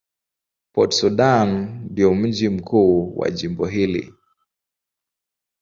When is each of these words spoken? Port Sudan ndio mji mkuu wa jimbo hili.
Port 0.73 0.91
Sudan 0.91 1.49
ndio 1.91 2.13
mji 2.15 2.49
mkuu 2.49 3.17
wa 3.19 3.31
jimbo 3.31 3.65
hili. 3.65 4.13